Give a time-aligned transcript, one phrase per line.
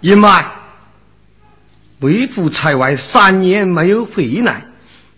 [0.00, 0.50] 姨妈，
[2.00, 4.66] 为父在外三年没有回来，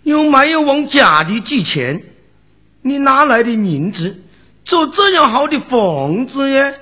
[0.03, 2.03] 又没有往家里寄钱，
[2.81, 4.21] 你哪来的银子
[4.65, 6.73] 做这样好的房子呀？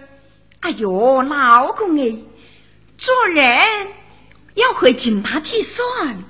[0.62, 2.16] 哎呦，老公哎，
[2.98, 3.46] 做人
[4.56, 6.24] 要会精打细算，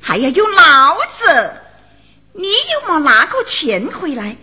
[0.00, 1.50] 还要有脑子。
[2.32, 4.36] 你又没拿过钱回来，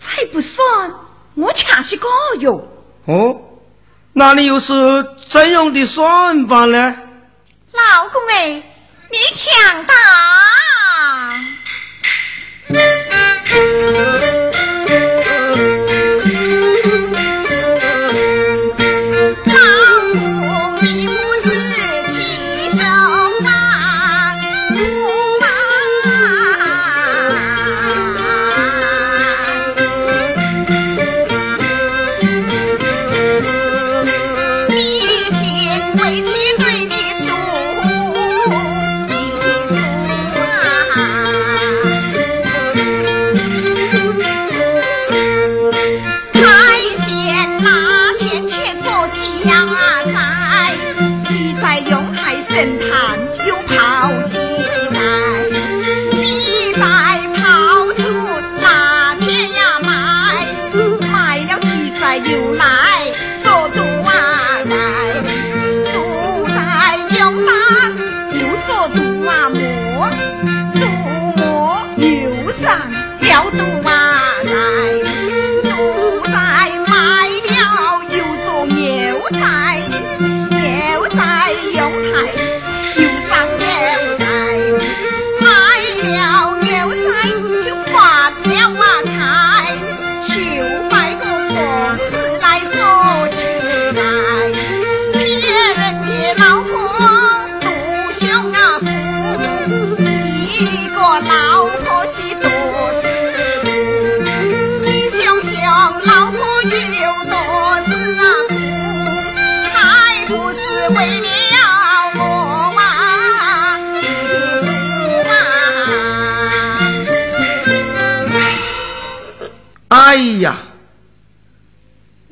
[0.00, 0.92] 才不算
[1.34, 2.06] 我恰是个
[2.38, 2.68] 哟。
[3.06, 3.40] 哦，
[4.12, 4.72] 那你又是
[5.30, 6.96] 怎样的算法呢？
[7.72, 8.62] 老公哎，
[9.10, 9.52] 你听
[9.86, 9.94] 到？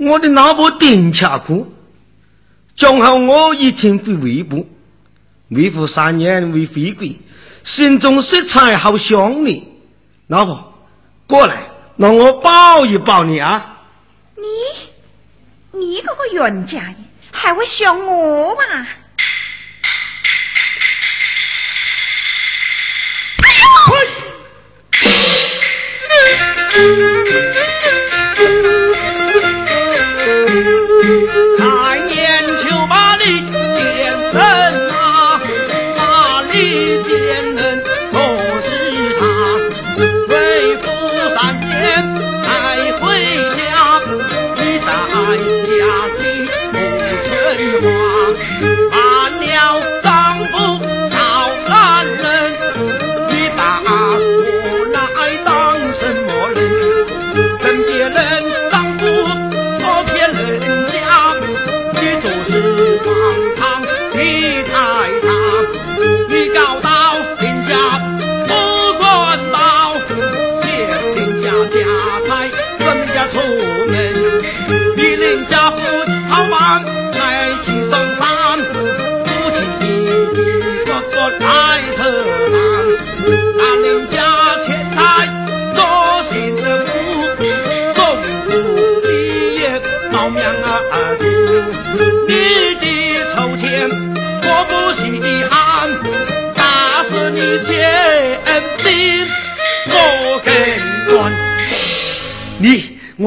[0.09, 1.73] 我的那部顶卡裤，
[2.77, 4.67] 正好我一天回微部，
[5.49, 7.17] 为父三年为回归，
[7.65, 9.69] 心中色彩好想你，
[10.27, 10.73] 老婆
[11.27, 13.83] 过来，让我抱一抱你啊！
[14.37, 16.95] 你，你这个冤家
[17.31, 18.87] 还会想我吗？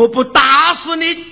[0.01, 1.30] 我不打死你！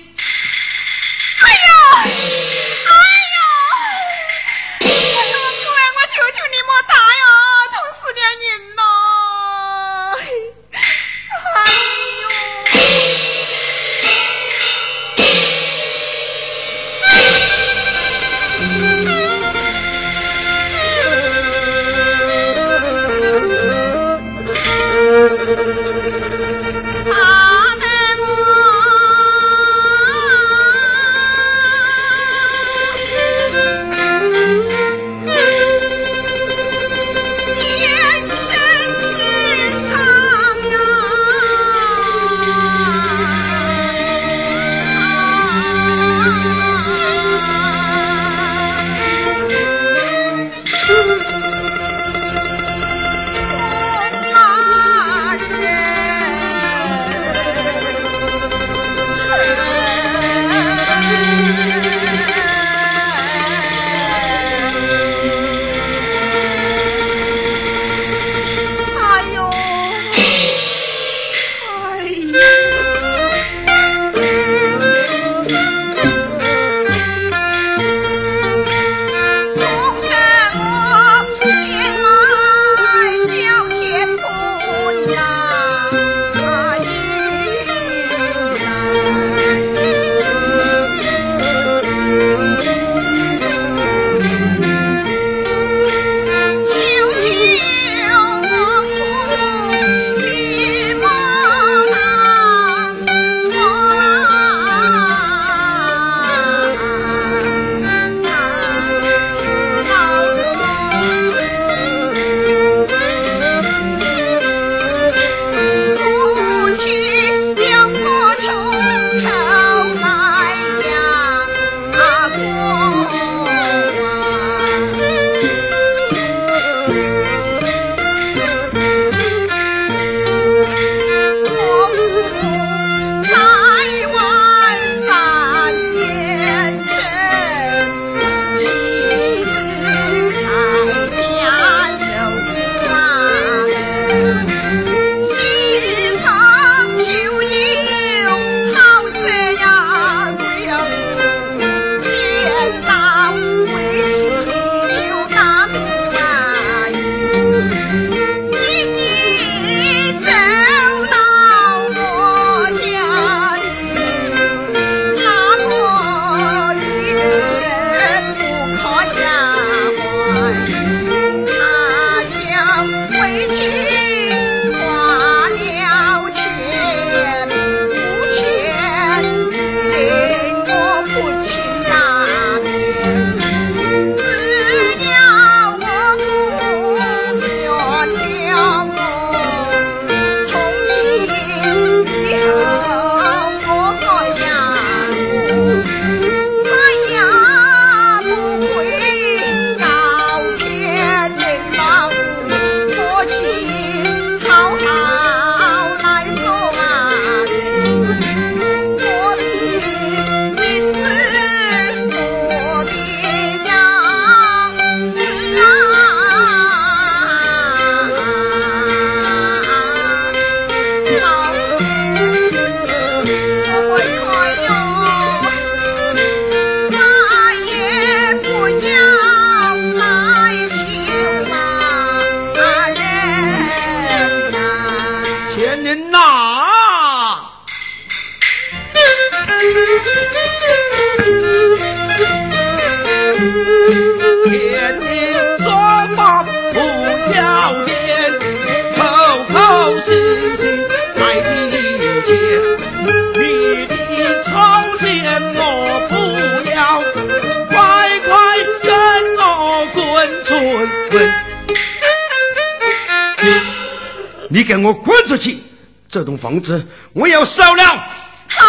[264.60, 265.58] 你给我滚出去！
[266.06, 267.82] 这栋房子我要收了。
[267.82, 268.66] 好，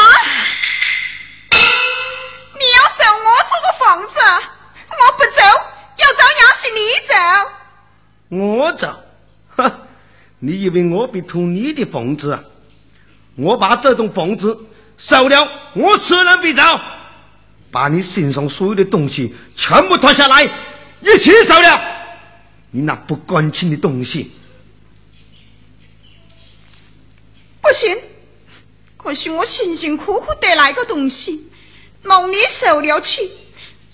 [1.52, 4.14] 你要收我这个房子，
[4.88, 5.42] 我不走，
[5.98, 6.80] 要走也是你
[7.10, 7.14] 走。
[8.38, 9.04] 我走？
[9.58, 9.80] 哈！
[10.40, 12.42] 你以为我会图你的房子啊？
[13.36, 14.58] 我把这栋房子
[14.98, 16.64] 收了，我吃人必走，
[17.70, 20.44] 把你身上所有的东西全部脱下来，
[21.02, 21.82] 一起收了。
[22.70, 24.32] 你那不干净的东西！
[27.62, 28.02] 不行，
[28.98, 31.52] 可是我辛辛苦苦得来个东西，
[32.04, 33.32] 让你受了气，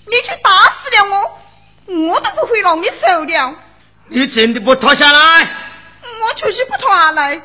[0.05, 3.55] 你去打死了我，我都不会让你受了。
[4.07, 5.43] 你真的不脱下来？
[6.03, 7.41] 我就是不脱下来。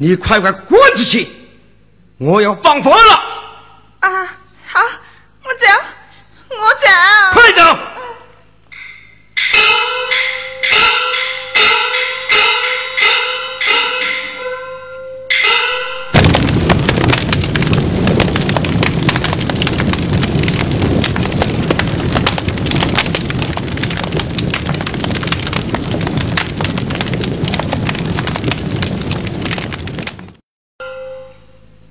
[0.00, 1.28] 你快快滚出去！
[2.18, 3.14] 我要放火了！
[3.98, 4.26] 啊，
[4.66, 4.80] 好，
[5.42, 5.66] 我走，
[6.50, 6.86] 我走，
[7.32, 7.78] 快走！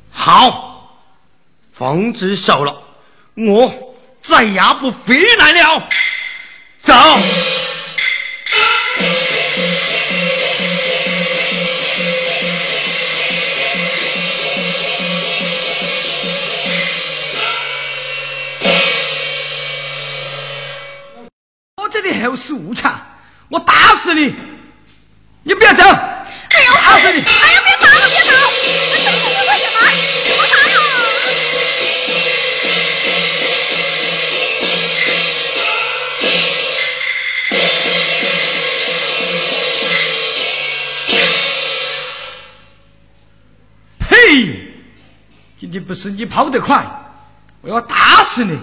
[0.09, 0.89] 好，
[1.71, 2.81] 房子收了，
[3.35, 3.71] 我
[4.23, 5.87] 再也不回来了。
[6.83, 6.93] 走。
[45.87, 46.85] 不是你跑得快，
[47.61, 48.59] 我要打死你！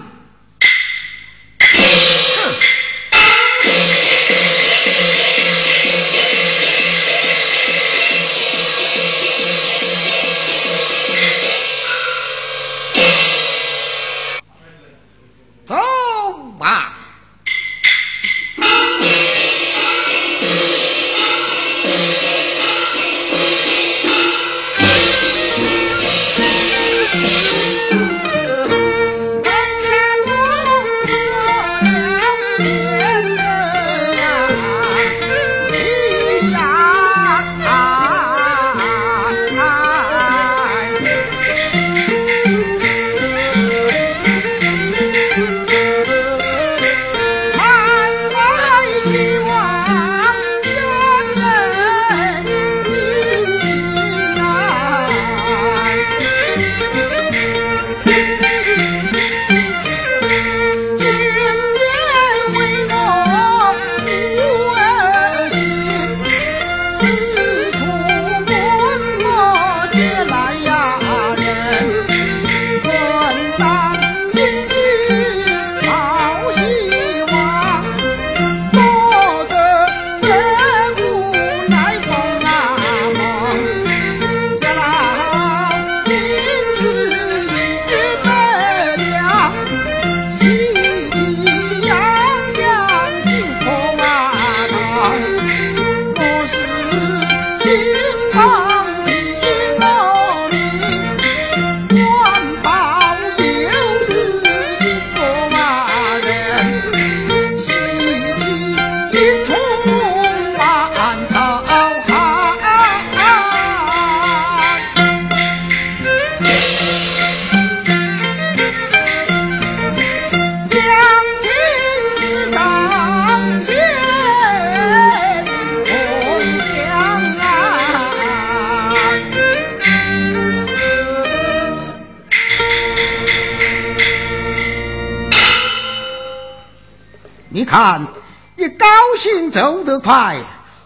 [139.95, 140.37] 兴走得快，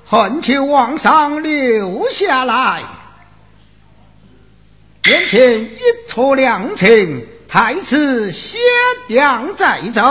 [0.05, 2.83] 恨求王上留下来。
[5.05, 8.59] 眼前一错良情，太子先
[9.07, 10.01] 亮再走。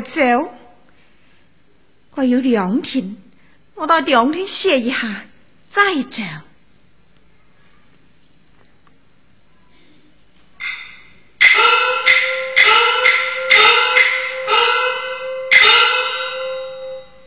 [0.00, 0.52] 走，
[2.14, 3.16] 我有两天，
[3.74, 5.24] 我到两天歇一下
[5.70, 6.22] 再走。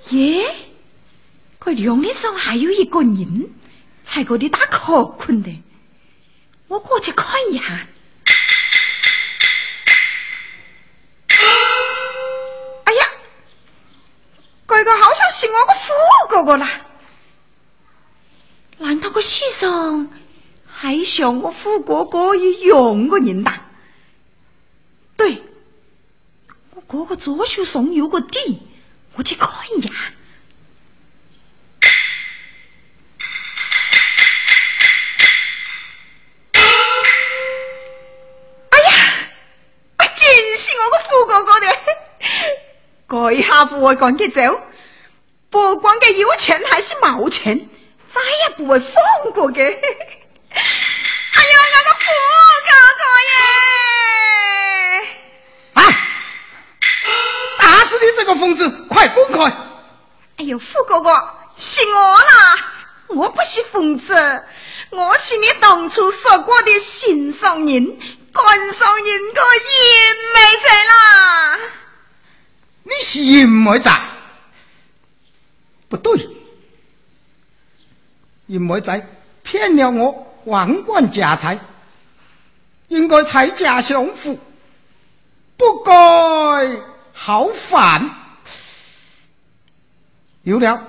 [0.10, 0.46] 耶，
[1.60, 3.50] 这两天上还有一个人，
[4.06, 5.50] 在这里打瞌困的，
[6.68, 7.88] 我过去看一下。
[14.84, 15.94] 这个好像是我个富
[16.28, 16.82] 哥哥啦，
[18.80, 20.10] 难道个世上
[20.68, 23.62] 还像我富哥哥一样个人呐？
[25.16, 25.42] 对，
[26.76, 28.62] 我哥哥左手上有个地，
[29.16, 29.90] 我去看一下。
[38.70, 39.32] 哎呀，
[39.98, 41.68] 真是我个富哥哥的，
[43.08, 44.42] 这一下不会赶紧走。
[45.54, 47.56] 不管给有钱还是没钱，
[48.12, 49.62] 再也不会放过嘅。
[49.70, 52.06] 哎呀，我个富
[52.66, 55.08] 哥哥耶！
[55.74, 55.80] 啊！
[57.60, 59.44] 打死你这个疯子，快滚开！
[60.38, 61.12] 哎呦，富哥哥，
[61.56, 62.74] 是我啦，
[63.10, 64.44] 我不是疯子，
[64.90, 68.00] 我是你当初说过的心上人，
[68.34, 71.60] 肝上人个淫妹仔啦。
[72.86, 73.92] 你是淫妹仔？
[75.94, 76.28] 不对，
[78.48, 79.08] 淫妹仔
[79.44, 80.12] 骗了我
[80.44, 81.60] 皇冠家财，
[82.88, 84.40] 应该拆家相父，
[85.56, 86.82] 不该
[87.14, 88.10] 好饭。
[90.42, 90.82] 有了，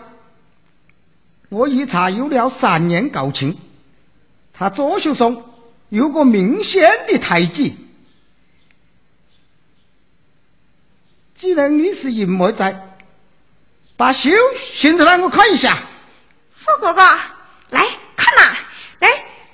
[1.50, 3.58] 我一查有了三年高情，
[4.54, 5.44] 他左手上
[5.90, 7.76] 有个明显的胎记。
[11.34, 12.83] 既然你是淫妹仔。
[13.96, 14.30] 把袖
[14.74, 15.78] 掀出来，我看一下。
[16.56, 17.02] 傅哥哥，
[17.70, 18.56] 来看呐，
[18.98, 19.08] 来，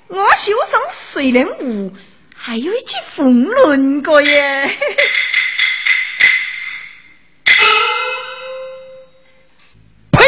[0.07, 1.93] 我手上水莲舞，
[2.35, 4.77] 还有一只风轮过耶。
[10.11, 10.25] 呸！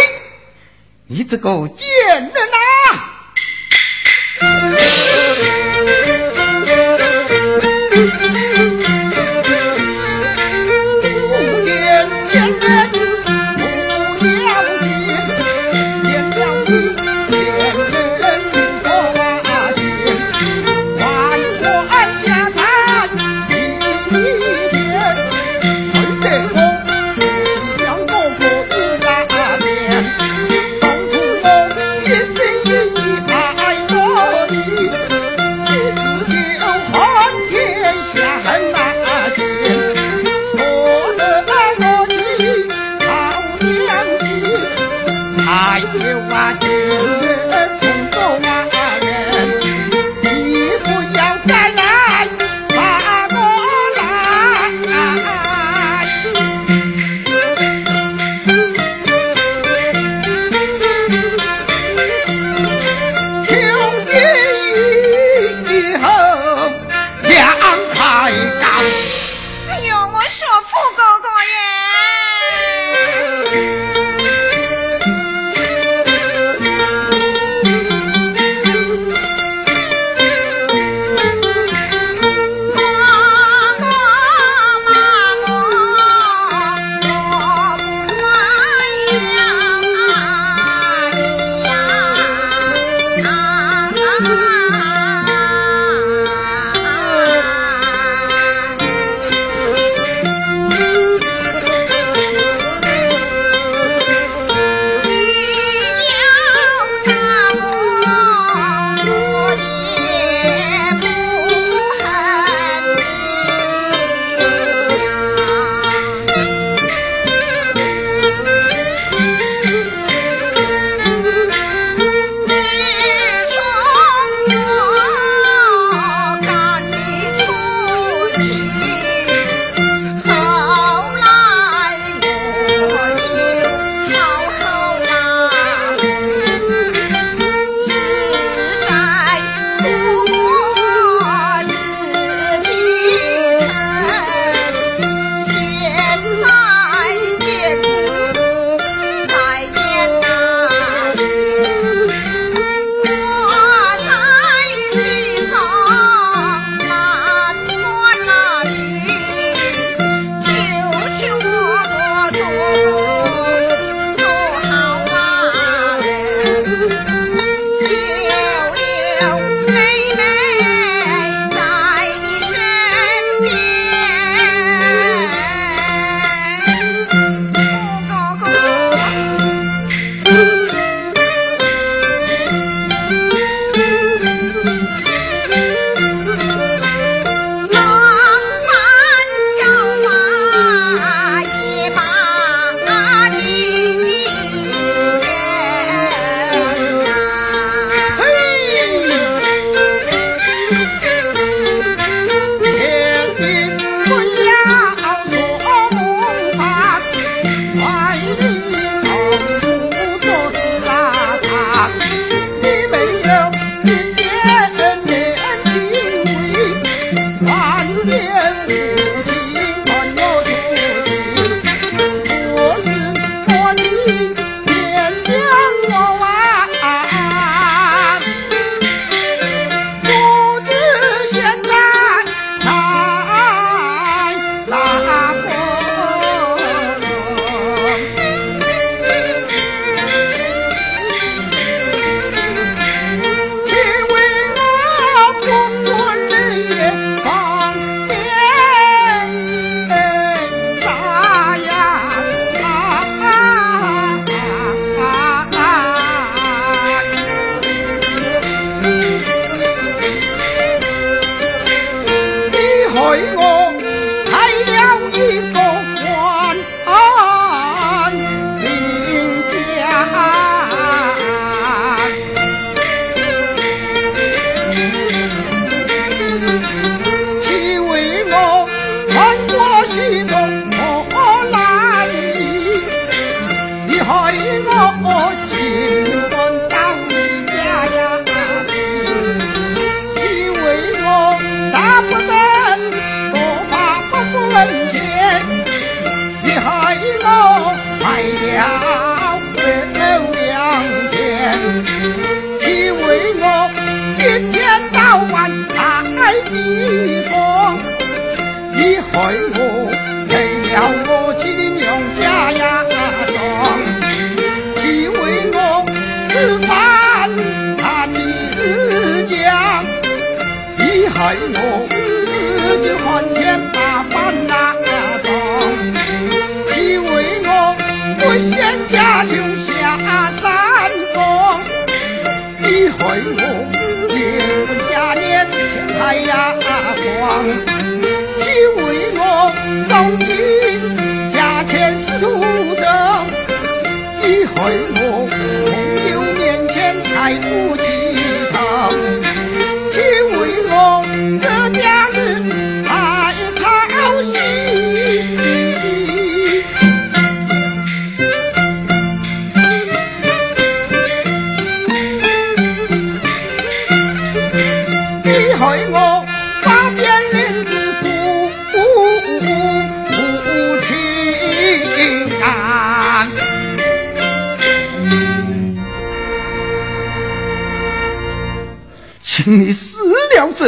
[1.08, 1.88] 你这个贱
[2.34, 3.24] 人啊！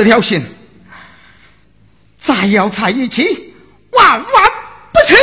[0.05, 0.45] 条心，
[2.21, 3.53] 再要在一起，
[3.91, 4.51] 万万
[4.93, 5.17] 不行！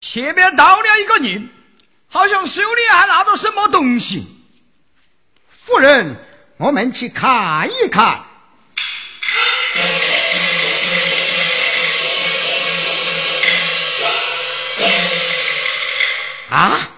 [0.00, 1.48] 前面到了一个人，
[2.08, 4.26] 好像手里还拿着什么东西。
[5.64, 6.16] 夫人，
[6.58, 8.31] 我们去看一看。
[16.52, 16.90] 啊，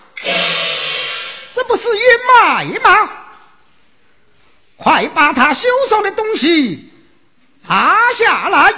[1.54, 3.10] 这不是野麦吗？
[4.76, 6.92] 快把他手上的东西
[7.62, 8.74] 拿下来！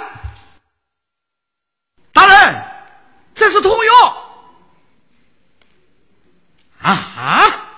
[2.13, 2.63] 大人，
[3.33, 4.27] 这是通药。
[6.79, 7.73] 啊！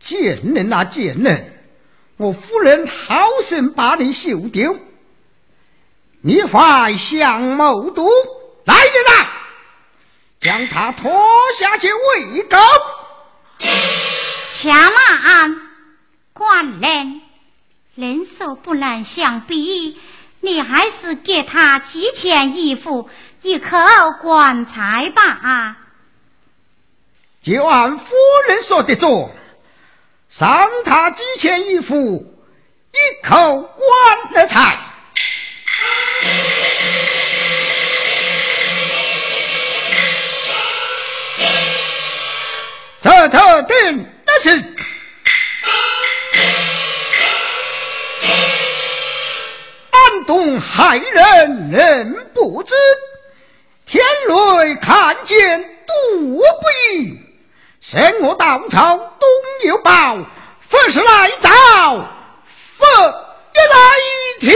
[0.00, 1.54] 贱人啊，贱人！
[2.16, 4.76] 我夫人好生把你休丢，
[6.20, 8.10] 你坏相谋毒！
[8.64, 9.37] 来人啊，
[10.40, 11.10] 将他拖
[11.58, 12.56] 下去喂狗！
[14.52, 15.56] 且慢，
[16.32, 17.20] 官人，
[17.96, 20.00] 人手不能相比，
[20.40, 23.10] 你还是给他几钱衣服，
[23.42, 23.78] 一口
[24.22, 25.76] 棺材吧。
[27.42, 28.14] 就按夫
[28.48, 29.32] 人说的做，
[30.28, 32.36] 赏他几钱衣服，
[32.92, 34.48] 一口棺了
[43.00, 44.50] 在这定的是，
[49.90, 52.74] 暗中害人，人不知；
[53.86, 57.20] 天雷看见，躲不意。
[57.80, 59.28] 神我大王朝东
[59.64, 60.18] 有宝，
[60.68, 62.04] 佛时来到，
[62.78, 62.84] 佛
[63.54, 63.76] 也来
[64.40, 64.50] 听。